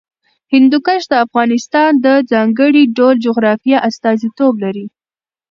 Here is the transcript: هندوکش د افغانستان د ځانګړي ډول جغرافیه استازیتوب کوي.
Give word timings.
هندوکش 0.53 1.01
د 1.11 1.13
افغانستان 1.25 1.91
د 2.05 2.07
ځانګړي 2.31 2.83
ډول 2.97 3.15
جغرافیه 3.25 3.77
استازیتوب 3.89 4.53
کوي. 4.63 4.87